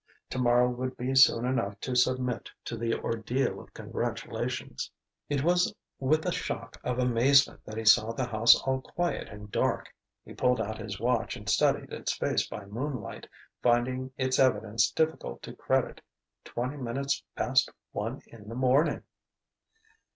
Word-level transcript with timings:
Tomorrow 0.31 0.67
would 0.69 0.97
be 0.97 1.13
soon 1.13 1.45
enough 1.45 1.79
to 1.81 1.95
submit 1.95 2.49
to 2.65 2.75
the 2.75 2.95
ordeal 2.95 3.59
of 3.59 3.71
congratulations.... 3.75 4.89
It 5.29 5.43
was 5.43 5.75
with 5.99 6.25
a 6.25 6.31
shock 6.31 6.81
of 6.83 6.97
amazement 6.97 7.63
that 7.65 7.77
he 7.77 7.85
saw 7.85 8.11
the 8.11 8.25
house 8.25 8.55
all 8.63 8.81
quiet 8.81 9.29
and 9.29 9.51
dark. 9.51 9.93
He 10.25 10.33
pulled 10.33 10.59
out 10.59 10.79
his 10.79 10.99
watch 10.99 11.35
and 11.37 11.47
studied 11.47 11.93
its 11.93 12.13
face 12.17 12.47
by 12.47 12.65
moonlight, 12.65 13.27
finding 13.61 14.11
its 14.17 14.39
evidence 14.39 14.89
difficult 14.89 15.43
to 15.43 15.53
credit: 15.53 16.01
twenty 16.43 16.77
minutes 16.77 17.21
past 17.35 17.69
one 17.91 18.23
in 18.25 18.49
the 18.49 18.55
morning! 18.55 19.03